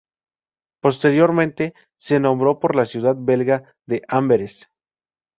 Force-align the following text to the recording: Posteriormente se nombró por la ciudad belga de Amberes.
Posteriormente 0.81 1.75
se 1.95 2.19
nombró 2.19 2.57
por 2.59 2.75
la 2.75 2.85
ciudad 2.85 3.15
belga 3.15 3.75
de 3.85 4.01
Amberes. 4.07 4.67